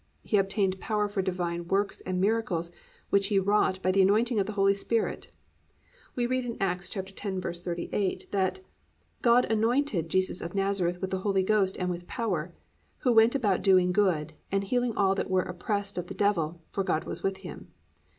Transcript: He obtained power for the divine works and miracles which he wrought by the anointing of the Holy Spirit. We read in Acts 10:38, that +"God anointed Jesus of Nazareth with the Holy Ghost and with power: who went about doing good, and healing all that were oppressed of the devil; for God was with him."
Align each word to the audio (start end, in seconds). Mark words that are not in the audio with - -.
He 0.23 0.37
obtained 0.37 0.79
power 0.79 1.07
for 1.07 1.21
the 1.21 1.25
divine 1.27 1.67
works 1.67 2.01
and 2.01 2.19
miracles 2.19 2.71
which 3.11 3.27
he 3.27 3.37
wrought 3.37 3.79
by 3.83 3.91
the 3.91 4.01
anointing 4.01 4.39
of 4.39 4.47
the 4.47 4.53
Holy 4.57 4.73
Spirit. 4.73 5.31
We 6.15 6.25
read 6.25 6.43
in 6.43 6.57
Acts 6.59 6.89
10:38, 6.89 8.31
that 8.31 8.61
+"God 9.21 9.45
anointed 9.51 10.09
Jesus 10.09 10.41
of 10.41 10.55
Nazareth 10.55 11.01
with 11.01 11.11
the 11.11 11.19
Holy 11.19 11.43
Ghost 11.43 11.77
and 11.77 11.91
with 11.91 12.07
power: 12.07 12.51
who 13.01 13.11
went 13.11 13.35
about 13.35 13.61
doing 13.61 13.91
good, 13.91 14.33
and 14.51 14.63
healing 14.63 14.97
all 14.97 15.13
that 15.13 15.29
were 15.29 15.43
oppressed 15.43 15.99
of 15.99 16.07
the 16.07 16.15
devil; 16.15 16.63
for 16.71 16.83
God 16.83 17.03
was 17.03 17.21
with 17.21 17.37
him." 17.45 17.67